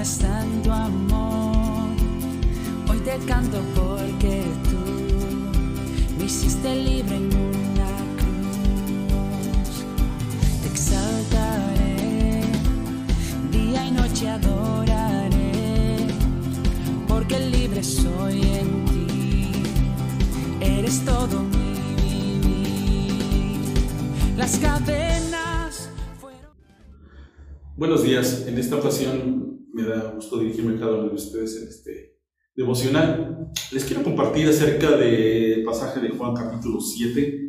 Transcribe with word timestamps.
está 0.00 0.42
en 0.42 0.62
tu 0.62 0.70
amor. 0.72 1.88
Hoy 2.88 2.98
te 3.00 3.18
canto 3.26 3.58
porque 3.74 4.44
tú 4.64 4.78
me 6.18 6.24
hiciste 6.24 6.74
libre 6.74 7.16
en 7.16 7.26
una 7.26 7.90
cruz. 8.16 9.84
Te 10.62 10.68
exaltaré, 10.68 12.42
día 13.52 13.86
y 13.86 13.90
noche 13.90 14.28
adoraré, 14.28 15.96
porque 17.06 17.38
libre 17.38 17.82
soy 17.82 18.40
en 18.40 18.84
ti. 18.86 19.52
Eres 20.60 21.04
todo 21.04 21.42
mi 21.42 21.74
vivir. 22.40 23.60
Las 24.38 24.56
cadenas. 24.58 25.90
Buenos 27.76 28.02
días, 28.02 28.44
en 28.46 28.58
esta 28.58 28.76
ocasión 28.76 29.49
me 29.72 29.84
da 29.84 30.12
gusto 30.14 30.38
dirigirme 30.38 30.76
a 30.76 30.80
cada 30.80 30.96
uno 30.96 31.08
de 31.08 31.14
ustedes 31.14 31.56
en 31.56 31.68
este 31.68 32.18
devocional. 32.54 33.50
Les 33.72 33.84
quiero 33.84 34.02
compartir 34.02 34.48
acerca 34.48 34.96
del 34.96 35.62
pasaje 35.64 36.00
de 36.00 36.10
Juan 36.10 36.34
capítulo 36.34 36.80
7, 36.80 37.40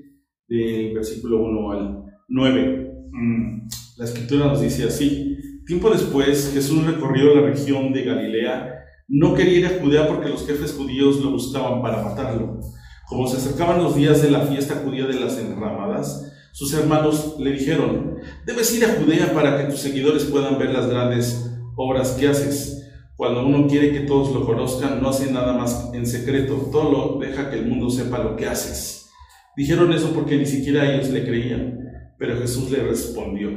del 0.48 0.94
versículo 0.94 1.44
1 1.44 1.72
al 1.72 2.04
9. 2.28 2.94
Mm, 3.12 3.68
La 3.98 4.06
escritura 4.06 4.48
nos 4.48 4.62
dice 4.62 4.86
así, 4.86 5.38
tiempo 5.66 5.90
después 5.90 6.52
Jesús 6.54 6.86
recorrió 6.86 7.36
la 7.36 7.42
región 7.42 7.94
de 7.94 8.04
Galilea, 8.04 8.76
no 9.08 9.34
quería 9.34 9.60
ir 9.60 9.66
a 9.66 9.82
Judea 9.82 10.08
porque 10.08 10.30
los 10.30 10.48
jefes 10.48 10.74
judíos 10.74 11.20
lo 11.20 11.32
buscaban 11.32 11.82
para 11.82 12.02
matarlo. 12.02 12.62
Como 13.08 13.28
se 13.28 13.38
acercaban 13.38 13.84
los 13.84 13.96
días 13.96 14.22
de 14.22 14.32
la 14.32 14.42
fiesta 14.46 14.82
judía 14.86 15.06
de 15.06 15.20
las 15.20 15.38
enramadas, 15.38 16.32
sus 16.54 16.74
hermanos 16.74 17.36
le 17.40 17.52
dijeron, 17.52 18.16
debes 18.46 18.74
ir 18.76 18.86
a 18.86 18.96
Judea 18.96 19.34
para 19.34 19.58
que 19.58 19.72
tus 19.72 19.82
seguidores 19.82 20.24
puedan 20.26 20.58
ver 20.58 20.72
las 20.72 20.90
grandes 20.90 21.52
obras 21.82 22.12
que 22.12 22.28
haces. 22.28 22.90
Cuando 23.16 23.46
uno 23.46 23.68
quiere 23.68 23.92
que 23.92 24.02
todos 24.02 24.34
lo 24.34 24.46
conozcan, 24.46 25.02
no 25.02 25.10
hace 25.10 25.32
nada 25.32 25.54
más 25.54 25.92
en 25.94 26.06
secreto, 26.06 26.70
todo 26.72 26.92
lo 26.92 27.20
deja 27.20 27.50
que 27.50 27.60
el 27.60 27.68
mundo 27.68 27.90
sepa 27.90 28.20
lo 28.20 28.36
que 28.36 28.48
haces. 28.48 29.10
Dijeron 29.56 29.92
eso 29.94 30.12
porque 30.14 30.38
ni 30.38 30.46
siquiera 30.46 30.94
ellos 30.94 31.10
le 31.10 31.24
creían, 31.24 31.80
pero 32.18 32.38
Jesús 32.38 32.72
le 32.72 32.84
respondió, 32.84 33.50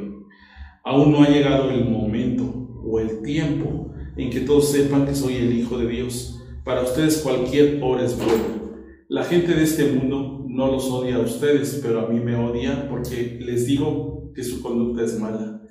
aún 0.85 1.13
no 1.13 1.23
ha 1.23 1.29
llegado 1.29 1.71
el 1.71 1.89
momento 1.89 2.69
o 2.85 3.01
el 3.01 3.23
tiempo 3.23 3.93
en 4.17 4.31
que 4.31 4.41
todos 4.41 4.71
sepan 4.71 5.07
que 5.07 5.15
soy 5.15 5.37
el 5.37 5.53
Hijo 5.53 5.79
de 5.79 5.89
Dios. 5.89 6.41
Para 6.65 6.83
ustedes 6.83 7.19
cualquier 7.19 7.81
obra 7.83 8.05
es 8.05 8.17
buena. 8.17 8.63
La 9.09 9.25
gente 9.25 9.55
de 9.55 9.63
este 9.63 9.93
mundo 9.93 10.45
no 10.49 10.71
los 10.71 10.91
odia 10.91 11.17
a 11.17 11.21
ustedes, 11.21 11.81
pero 11.83 12.01
a 12.01 12.09
mí 12.09 12.21
me 12.21 12.37
odia 12.37 12.89
porque 12.89 13.39
les 13.41 13.67
digo 13.67 14.33
que 14.35 14.43
su 14.43 14.63
conducta 14.63 15.05
es 15.05 15.19
mala. 15.19 15.63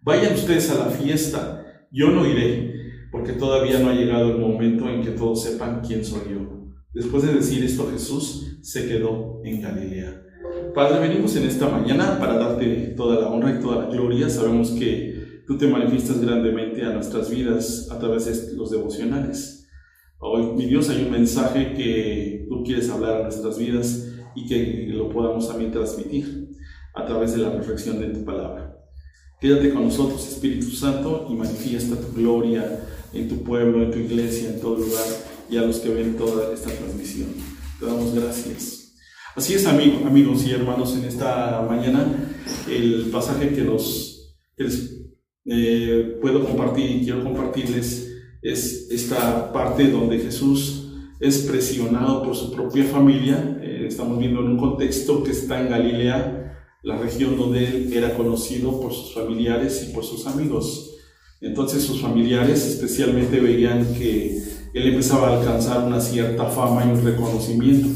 Vayan 0.00 0.34
ustedes 0.34 0.70
a 0.70 0.86
la 0.86 0.90
fiesta, 0.90 1.61
yo 1.92 2.10
no 2.10 2.26
iré, 2.26 2.72
porque 3.10 3.32
todavía 3.32 3.78
no 3.78 3.90
ha 3.90 3.94
llegado 3.94 4.32
el 4.32 4.38
momento 4.38 4.88
en 4.88 5.02
que 5.02 5.10
todos 5.10 5.42
sepan 5.42 5.82
quién 5.86 6.04
soy 6.04 6.22
yo. 6.30 6.72
Después 6.94 7.22
de 7.22 7.34
decir 7.34 7.62
esto, 7.62 7.88
Jesús 7.92 8.58
se 8.62 8.88
quedó 8.88 9.40
en 9.44 9.60
Galilea. 9.60 10.22
Padre, 10.74 11.06
venimos 11.06 11.36
en 11.36 11.44
esta 11.44 11.68
mañana 11.68 12.18
para 12.18 12.38
darte 12.38 12.94
toda 12.96 13.20
la 13.20 13.28
honra 13.28 13.56
y 13.58 13.60
toda 13.60 13.84
la 13.84 13.90
gloria. 13.90 14.30
Sabemos 14.30 14.70
que 14.70 15.42
tú 15.46 15.58
te 15.58 15.66
manifiestas 15.66 16.20
grandemente 16.20 16.82
a 16.82 16.92
nuestras 16.92 17.30
vidas 17.30 17.90
a 17.90 17.98
través 17.98 18.24
de 18.24 18.56
los 18.56 18.70
devocionales. 18.70 19.68
Hoy, 20.18 20.54
mi 20.54 20.66
Dios, 20.66 20.88
hay 20.88 21.04
un 21.04 21.10
mensaje 21.10 21.74
que 21.74 22.46
tú 22.48 22.62
quieres 22.64 22.88
hablar 22.88 23.16
a 23.16 23.22
nuestras 23.24 23.58
vidas 23.58 24.08
y 24.34 24.46
que 24.46 24.86
lo 24.88 25.10
podamos 25.10 25.48
también 25.48 25.72
transmitir 25.72 26.48
a 26.94 27.04
través 27.04 27.34
de 27.34 27.42
la 27.42 27.50
reflexión 27.50 28.00
de 28.00 28.08
tu 28.08 28.24
palabra. 28.24 28.71
Quédate 29.42 29.70
con 29.70 29.82
nosotros, 29.82 30.24
Espíritu 30.28 30.70
Santo, 30.70 31.26
y 31.28 31.34
manifiesta 31.34 31.96
tu 31.96 32.12
gloria 32.14 32.86
en 33.12 33.28
tu 33.28 33.42
pueblo, 33.42 33.82
en 33.82 33.90
tu 33.90 33.98
iglesia, 33.98 34.50
en 34.50 34.60
todo 34.60 34.76
lugar 34.76 35.04
y 35.50 35.56
a 35.56 35.62
los 35.62 35.78
que 35.78 35.88
ven 35.88 36.16
toda 36.16 36.54
esta 36.54 36.70
transmisión. 36.70 37.30
Te 37.80 37.86
damos 37.86 38.14
gracias. 38.14 38.94
Así 39.34 39.54
es, 39.54 39.66
amigo, 39.66 40.06
amigos 40.06 40.46
y 40.46 40.52
hermanos, 40.52 40.96
en 40.96 41.06
esta 41.06 41.66
mañana 41.68 42.06
el 42.70 43.08
pasaje 43.10 43.48
que, 43.48 43.62
nos, 43.62 44.36
que 44.56 44.62
les 44.62 45.00
eh, 45.46 46.18
puedo 46.22 46.44
compartir 46.44 46.88
y 46.88 47.02
quiero 47.02 47.24
compartirles 47.24 48.12
es 48.42 48.92
esta 48.92 49.52
parte 49.52 49.90
donde 49.90 50.20
Jesús 50.20 50.86
es 51.18 51.38
presionado 51.40 52.22
por 52.22 52.36
su 52.36 52.52
propia 52.52 52.84
familia. 52.84 53.58
Eh, 53.60 53.86
estamos 53.88 54.20
viendo 54.20 54.38
en 54.38 54.52
un 54.52 54.56
contexto 54.56 55.24
que 55.24 55.32
está 55.32 55.60
en 55.60 55.68
Galilea, 55.68 56.41
la 56.82 56.98
región 56.98 57.36
donde 57.36 57.64
él 57.64 57.92
era 57.92 58.14
conocido 58.14 58.80
por 58.80 58.92
sus 58.92 59.14
familiares 59.14 59.86
y 59.88 59.92
por 59.92 60.04
sus 60.04 60.26
amigos. 60.26 60.90
Entonces 61.40 61.82
sus 61.82 62.00
familiares 62.00 62.64
especialmente 62.66 63.40
veían 63.40 63.94
que 63.94 64.42
él 64.74 64.88
empezaba 64.88 65.28
a 65.28 65.38
alcanzar 65.38 65.86
una 65.86 66.00
cierta 66.00 66.46
fama 66.46 66.84
y 66.84 66.90
un 66.90 67.04
reconocimiento. 67.04 67.88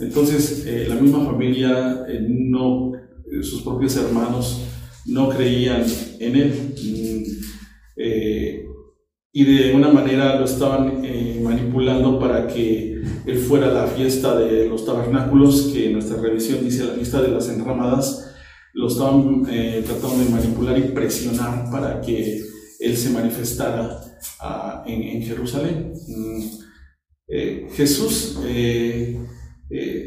Entonces 0.00 0.64
eh, 0.66 0.86
la 0.88 0.94
misma 0.94 1.24
familia, 1.24 2.04
eh, 2.08 2.24
no, 2.28 2.92
eh, 2.94 3.42
sus 3.42 3.62
propios 3.62 3.96
hermanos 3.96 4.62
no 5.06 5.28
creían 5.28 5.84
en 6.20 6.36
él. 6.36 6.74
Y 9.32 9.44
de 9.44 9.74
una 9.74 9.90
manera 9.90 10.38
lo 10.38 10.46
estaban 10.46 11.04
eh, 11.04 11.38
manipulando 11.42 12.18
para 12.18 12.46
que 12.46 13.02
él 13.26 13.38
fuera 13.38 13.70
la 13.70 13.86
fiesta 13.86 14.38
de 14.38 14.66
los 14.66 14.86
tabernáculos, 14.86 15.70
que 15.72 15.86
en 15.86 15.92
nuestra 15.94 16.20
revisión 16.20 16.64
dice 16.64 16.84
la 16.84 16.94
fiesta 16.94 17.20
de 17.20 17.28
las 17.28 17.48
enramadas, 17.48 18.34
lo 18.72 18.88
estaban 18.88 19.44
eh, 19.50 19.82
tratando 19.84 20.24
de 20.24 20.30
manipular 20.30 20.78
y 20.78 20.92
presionar 20.92 21.70
para 21.70 22.00
que 22.00 22.40
él 22.80 22.96
se 22.96 23.10
manifestara 23.10 24.00
ah, 24.40 24.82
en, 24.86 25.22
Jerusalén. 25.22 25.92
Mm, 26.06 26.42
eh, 27.28 27.68
Jesús 27.74 28.38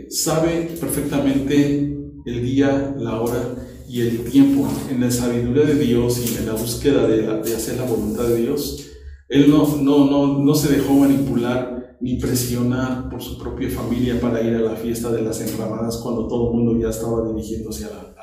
sabe 0.10 0.72
perfectamente 0.80 1.96
el 2.26 2.44
día, 2.44 2.96
la 2.98 3.22
hora 3.22 3.56
y 3.88 4.02
el 4.02 4.24
tiempo 4.24 4.68
en 4.90 5.02
la 5.02 5.12
sabiduría 5.12 5.66
de 5.66 5.76
Dios 5.76 6.20
y 6.20 6.38
en 6.38 6.48
la 6.48 6.54
búsqueda 6.54 7.08
de 7.08 7.56
hacer 7.56 7.78
la 7.78 7.86
voluntad 7.86 8.24
de 8.24 8.38
Dios. 8.38 8.88
Él 9.32 9.50
no, 9.50 9.66
no, 9.78 10.06
no, 10.12 10.40
no 10.44 10.56
se 10.56 10.74
dejó 10.76 10.94
manipular 10.94 11.98
ni 12.02 12.16
presionar 12.18 13.10
por 13.10 13.22
su 13.22 13.38
propia 13.38 13.70
familia 13.70 14.20
para 14.20 14.42
ir 14.42 14.56
a 14.56 14.60
la 14.62 14.76
fiesta 14.76 15.12
de 15.12 15.22
las 15.22 15.40
enramadas 15.42 15.98
cuando 15.98 16.28
todo 16.28 16.50
el 16.52 16.58
mundo 16.58 16.80
ya 16.82 16.90
estaba 16.90 17.28
dirigiéndose 17.32 17.86
a 17.86 17.90
la, 17.90 18.16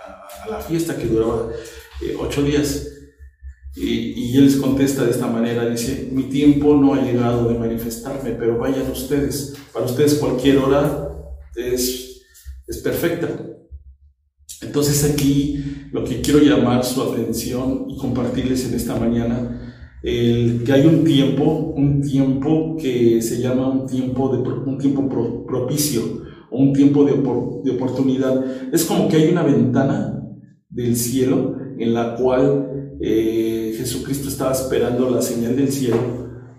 a- 0.45 0.49
la 0.51 0.61
fiesta 0.61 0.97
que 0.97 1.07
duraba 1.07 1.49
eh, 2.03 2.15
ocho 2.21 2.43
días. 2.43 2.87
Y, 3.77 3.89
y 4.33 4.37
él 4.37 4.47
les 4.47 4.57
contesta 4.57 5.05
de 5.05 5.11
esta 5.13 5.29
manera, 5.29 5.69
dice, 5.69 6.09
mi 6.13 6.25
tiempo 6.25 6.75
no 6.75 6.95
ha 6.95 7.03
llegado 7.03 7.49
de 7.49 7.59
manifestarme, 7.59 8.31
pero 8.33 8.59
vayan 8.59 8.91
ustedes. 8.91 9.55
Para 9.73 9.87
ustedes 9.87 10.15
cualquier 10.15 10.59
hora 10.59 11.09
es, 11.55 12.23
es 12.67 12.79
perfecta. 12.79 13.29
Entonces 14.63 15.05
aquí 15.05 15.63
lo 15.93 16.03
que 16.05 16.21
quiero 16.21 16.41
llamar 16.41 16.85
su 16.85 17.01
atención 17.03 17.87
y 17.89 17.97
compartirles 17.97 18.65
en 18.67 18.75
esta 18.75 18.97
mañana, 18.97 19.68
que 20.03 20.73
hay 20.73 20.87
un 20.87 21.05
tiempo, 21.05 21.73
un 21.77 22.01
tiempo 22.01 22.77
que 22.81 23.21
se 23.21 23.41
llama 23.41 23.69
un 23.69 23.87
tiempo, 23.87 24.29
de, 24.37 24.39
un 24.43 24.79
tiempo 24.79 25.09
pro- 25.09 25.45
propicio 25.47 26.03
o 26.51 26.59
un 26.59 26.73
tiempo 26.73 27.05
de, 27.05 27.13
opor- 27.13 27.63
de 27.63 27.73
oportunidad. 27.73 28.45
Es 28.73 28.85
como 28.85 29.09
que 29.09 29.17
hay 29.17 29.31
una 29.31 29.43
ventana 29.43 30.23
del 30.71 30.97
cielo 30.97 31.57
en 31.79 31.95
la 31.95 32.15
cual 32.15 32.97
eh, 33.01 33.75
Jesucristo 33.77 34.29
estaba 34.29 34.53
esperando 34.53 35.11
la 35.11 35.23
señal 35.23 35.57
del 35.57 35.69
cielo 35.71 35.97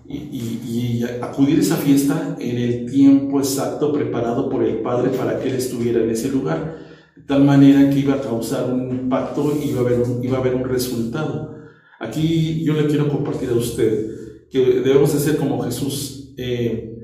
y 0.08 1.04
acudir 1.22 1.58
a 1.58 1.62
esa 1.62 1.76
fiesta 1.76 2.36
en 2.40 2.58
el 2.58 2.86
tiempo 2.92 3.40
exacto 3.40 3.94
preparado 3.94 4.50
por 4.50 4.64
el 4.64 4.80
Padre 4.82 5.12
para 5.12 5.40
que 5.40 5.50
Él 5.50 5.56
estuviera 5.56 6.02
en 6.04 6.10
ese 6.10 6.30
lugar, 6.30 6.78
de 7.16 7.22
tal 7.24 7.44
manera 7.44 7.90
que 7.90 8.00
iba 8.00 8.16
a 8.16 8.22
causar 8.22 8.74
un 8.74 8.90
impacto 8.90 9.54
y 9.64 9.70
iba 9.70 9.82
a 9.82 9.84
haber 9.86 10.00
un, 10.00 10.24
iba 10.24 10.38
a 10.38 10.42
haber 10.42 10.56
un 10.56 10.64
resultado. 10.64 11.59
Aquí 12.00 12.64
yo 12.64 12.74
le 12.74 12.88
quiero 12.88 13.10
compartir 13.10 13.50
a 13.50 13.56
usted 13.56 14.10
que 14.50 14.60
debemos 14.60 15.14
de 15.14 15.20
ser 15.20 15.38
como 15.38 15.62
Jesús. 15.64 16.34
Eh, 16.38 16.96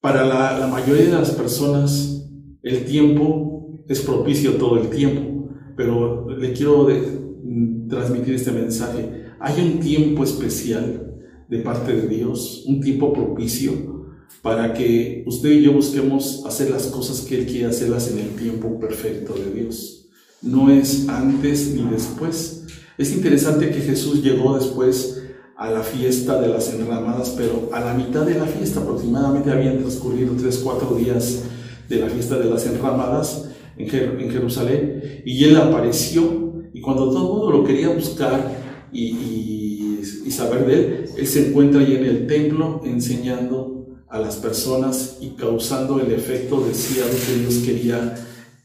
para 0.00 0.24
la, 0.24 0.66
mayoría 0.66 1.04
de 1.04 1.12
las 1.12 1.30
personas 1.30 2.26
el 2.62 2.84
tiempo 2.84 3.84
es 3.88 4.00
propicio 4.00 4.54
todo 4.54 4.78
el 4.80 4.88
tiempo, 4.88 5.48
pero 5.76 6.28
le 6.28 6.52
quiero 6.52 6.88
mm, 6.88 7.88
transmitir 7.88 8.34
este 8.34 8.52
mensaje. 8.52 9.24
Hay 9.40 9.60
un 9.60 9.80
tiempo 9.80 10.22
especial 10.24 11.14
de 11.48 11.58
parte 11.58 11.94
de 11.94 12.06
Dios, 12.06 12.64
un 12.66 12.80
tiempo 12.80 13.12
propicio 13.12 14.00
para 14.42 14.72
que 14.72 15.24
usted 15.26 15.50
y 15.50 15.62
yo 15.62 15.72
busquemos 15.72 16.44
hacer 16.46 16.70
las 16.70 16.86
cosas 16.86 17.20
que 17.22 17.40
Él 17.40 17.46
quiere 17.46 17.66
hacerlas 17.66 18.10
en 18.10 18.20
el 18.20 18.28
tiempo 18.36 18.78
perfecto 18.78 19.34
de 19.34 19.60
Dios. 19.60 20.08
No 20.42 20.70
es 20.70 21.08
antes 21.08 21.74
ni 21.74 21.82
después. 21.90 22.64
Es 23.00 23.12
interesante 23.12 23.70
que 23.70 23.80
Jesús 23.80 24.22
llegó 24.22 24.58
después 24.58 25.22
a 25.56 25.70
la 25.70 25.82
fiesta 25.82 26.38
de 26.38 26.48
las 26.48 26.70
enramadas, 26.74 27.34
pero 27.34 27.70
a 27.72 27.80
la 27.80 27.94
mitad 27.94 28.26
de 28.26 28.34
la 28.34 28.44
fiesta 28.44 28.80
aproximadamente 28.80 29.50
habían 29.50 29.78
transcurrido 29.78 30.34
tres, 30.38 30.58
cuatro 30.58 30.94
días 30.96 31.44
de 31.88 31.96
la 31.96 32.10
fiesta 32.10 32.38
de 32.38 32.50
las 32.50 32.66
enramadas 32.66 33.48
en 33.78 33.88
Jerusalén, 33.88 35.22
y 35.24 35.44
él 35.44 35.56
apareció, 35.56 36.62
y 36.74 36.82
cuando 36.82 37.08
todo 37.08 37.20
el 37.20 37.38
mundo 37.38 37.50
lo 37.58 37.64
quería 37.64 37.88
buscar, 37.88 38.58
y, 38.92 40.02
saber 40.28 40.66
de 40.66 40.74
él, 40.74 41.04
él 41.16 41.26
se 41.26 41.48
encuentra 41.48 41.80
ahí 41.80 41.96
en 41.96 42.04
el 42.04 42.26
templo 42.26 42.82
enseñando 42.84 43.86
a 44.10 44.18
las 44.18 44.36
personas 44.36 45.16
y 45.22 45.30
causando 45.30 46.00
el 46.00 46.12
efecto 46.12 46.60
deseado 46.60 47.10
que 47.10 47.40
Dios 47.40 47.54
quería 47.64 48.14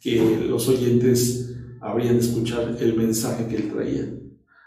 que 0.02 0.46
los 0.46 0.68
oyentes 0.68 1.56
habrían 1.80 2.16
de 2.16 2.26
escuchar 2.26 2.76
el 2.82 2.96
mensaje 2.96 3.48
que 3.48 3.56
él 3.56 3.72
traía. 3.72 4.25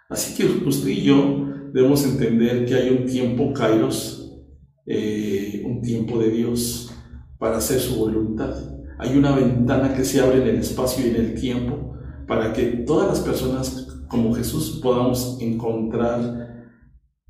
Así 0.08 0.34
que 0.34 0.46
usted 0.66 0.88
y 0.88 1.02
yo 1.02 1.46
debemos 1.72 2.04
entender 2.04 2.64
que 2.64 2.74
hay 2.74 2.90
un 2.90 3.04
tiempo, 3.04 3.52
Kairos, 3.52 4.42
eh, 4.86 5.62
un 5.66 5.82
tiempo 5.82 6.18
de 6.18 6.30
Dios 6.30 6.90
para 7.38 7.58
hacer 7.58 7.78
su 7.78 7.96
voluntad. 7.96 8.54
Hay 8.98 9.16
una 9.16 9.36
ventana 9.36 9.94
que 9.94 10.04
se 10.04 10.20
abre 10.20 10.42
en 10.42 10.48
el 10.48 10.56
espacio 10.56 11.06
y 11.06 11.10
en 11.10 11.16
el 11.16 11.34
tiempo 11.34 11.94
para 12.26 12.52
que 12.52 12.64
todas 12.86 13.06
las 13.08 13.20
personas 13.20 13.86
como 14.08 14.34
Jesús 14.34 14.80
podamos 14.82 15.38
encontrar 15.40 16.48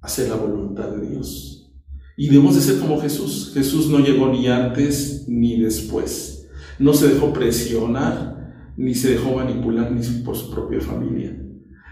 hacer 0.00 0.28
la 0.28 0.36
voluntad 0.36 0.88
de 0.90 1.08
Dios. 1.08 1.72
Y 2.16 2.28
debemos 2.28 2.54
de 2.54 2.60
ser 2.60 2.78
como 2.81 3.00
Jesús. 3.00 3.52
Jesús 3.54 3.88
no 3.88 3.98
llegó 3.98 4.28
ni 4.28 4.48
antes 4.48 5.26
ni 5.28 5.60
después. 5.60 6.48
No 6.78 6.94
se 6.94 7.08
dejó 7.08 7.32
presionar, 7.32 8.72
ni 8.76 8.94
se 8.94 9.10
dejó 9.10 9.34
manipular 9.34 9.90
ni 9.90 10.02
por 10.22 10.36
su 10.36 10.50
propia 10.50 10.81
familia. 10.81 11.36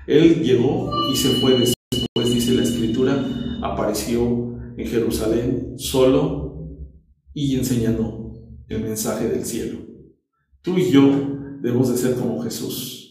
Él 0.06 0.42
llegó 0.42 0.90
y 1.12 1.16
se 1.16 1.28
fue 1.40 1.52
después, 1.58 2.34
dice 2.34 2.54
la 2.54 2.62
escritura, 2.62 3.24
apareció 3.62 4.56
en 4.76 4.86
Jerusalén 4.86 5.74
solo 5.78 6.68
y 7.34 7.56
enseñando 7.56 8.34
el 8.68 8.82
mensaje 8.82 9.28
del 9.28 9.44
cielo. 9.44 9.78
Tú 10.62 10.78
y 10.78 10.90
yo 10.90 11.10
debemos 11.60 11.90
de 11.90 11.96
ser 11.96 12.14
como 12.14 12.42
Jesús 12.42 13.06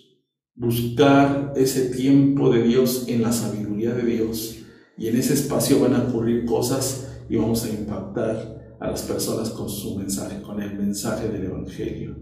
buscar 0.56 1.51
ese 1.57 1.89
tiempo 1.89 2.50
de 2.50 2.63
Dios 2.63 3.06
en 3.09 3.21
la 3.21 3.33
sabiduría 3.33 3.94
de 3.94 4.03
Dios 4.03 4.57
y 4.97 5.09
en 5.09 5.18
ese 5.18 5.33
espacio 5.33 5.81
van 5.81 5.95
a 5.95 6.03
ocurrir 6.03 6.45
cosas 6.45 7.19
y 7.30 7.36
vamos 7.36 7.65
a 7.65 7.69
impactar 7.69 8.77
a 8.80 8.88
las 8.88 9.01
personas 9.01 9.50
con 9.50 9.69
su 9.69 9.97
mensaje, 9.97 10.42
con 10.42 10.62
el 10.62 10.77
mensaje 10.77 11.27
del 11.27 11.45
Evangelio. 11.45 12.15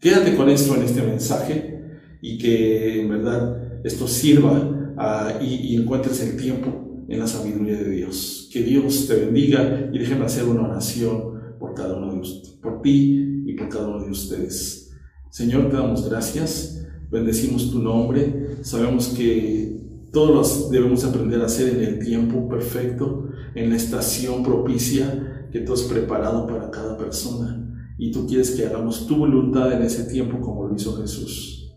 Quédate 0.00 0.36
con 0.36 0.48
esto 0.48 0.76
en 0.76 0.82
este 0.82 1.02
mensaje 1.02 1.80
y 2.20 2.38
que 2.38 3.00
en 3.00 3.08
verdad 3.08 3.61
esto 3.84 4.06
sirva 4.06 4.94
ah, 4.96 5.38
y, 5.40 5.74
y, 5.74 5.76
encuentres 5.76 6.20
el 6.20 6.36
tiempo 6.36 7.04
en 7.08 7.18
la 7.18 7.26
sabiduría 7.26 7.76
de 7.76 7.90
Dios. 7.90 8.48
Que 8.52 8.62
Dios 8.62 9.06
te 9.06 9.16
bendiga 9.16 9.90
y 9.92 9.98
déjenme 9.98 10.24
hacer 10.24 10.44
una 10.44 10.68
oración 10.68 11.56
por 11.58 11.74
cada 11.74 11.96
uno 11.96 12.14
de 12.14 12.20
ustedes, 12.20 12.56
por 12.62 12.82
ti 12.82 13.44
y 13.46 13.54
por 13.54 13.68
cada 13.68 13.88
uno 13.88 14.04
de 14.04 14.10
ustedes. 14.10 14.90
Señor, 15.30 15.70
te 15.70 15.76
damos 15.76 16.08
gracias 16.08 16.82
bendecimos 17.12 17.70
tu 17.70 17.78
nombre, 17.78 18.56
sabemos 18.62 19.08
que 19.08 19.78
todos 20.12 20.70
debemos 20.70 21.04
aprender 21.04 21.42
a 21.42 21.44
hacer 21.44 21.76
en 21.76 21.82
el 21.82 21.98
tiempo 21.98 22.48
perfecto, 22.48 23.28
en 23.54 23.68
la 23.68 23.76
estación 23.76 24.42
propicia 24.42 25.48
que 25.52 25.60
tú 25.60 25.74
has 25.74 25.82
preparado 25.82 26.46
para 26.46 26.70
cada 26.70 26.96
persona. 26.96 27.58
Y 27.98 28.10
tú 28.10 28.26
quieres 28.26 28.52
que 28.52 28.66
hagamos 28.66 29.06
tu 29.06 29.16
voluntad 29.16 29.72
en 29.72 29.82
ese 29.82 30.04
tiempo 30.04 30.40
como 30.40 30.66
lo 30.66 30.74
hizo 30.74 30.96
Jesús. 30.96 31.71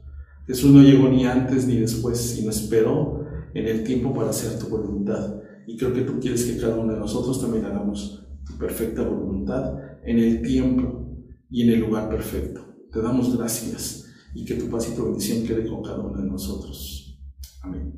Jesús 0.48 0.72
no 0.72 0.82
llegó 0.82 1.10
ni 1.10 1.26
antes 1.26 1.68
ni 1.68 1.78
después, 1.78 2.18
sino 2.20 2.52
esperó 2.52 3.26
en 3.54 3.68
el 3.68 3.84
tiempo 3.84 4.14
para 4.14 4.30
hacer 4.30 4.60
tu 4.60 4.68
voluntad. 4.68 5.42
Y 5.68 5.78
creo 5.78 5.94
que 5.94 6.02
tú 6.02 6.20
quieres 6.20 6.46
que 6.46 6.58
cada 6.58 6.78
uno 6.78 6.94
de 6.94 7.00
nosotros 7.00 7.42
también 7.42 7.66
hagamos 7.66 8.28
tu 8.46 8.58
perfecta 8.58 9.02
voluntad 9.02 9.74
en 10.04 10.20
el 10.20 10.42
tiempo 10.42 11.06
y 11.50 11.64
en 11.64 11.70
el 11.70 11.80
lugar 11.80 12.10
perfecto. 12.10 12.62
Te 12.92 13.02
damos 13.02 13.36
gracias 13.36 14.06
y 14.36 14.46
que 14.46 14.56
tu 14.56 14.70
paz 14.70 14.90
y 14.92 14.96
tu 14.96 15.06
bendición 15.06 15.46
quede 15.46 15.68
con 15.68 15.82
cada 15.82 16.00
uno 16.00 16.22
de 16.22 16.30
nosotros. 16.30 17.20
Amén. 17.64 17.94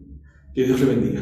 Que 0.54 0.64
Dios 0.64 0.80
le 0.80 0.86
bendiga. 0.86 1.22